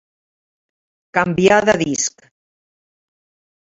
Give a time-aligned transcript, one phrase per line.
[1.19, 2.29] Canviar de disc.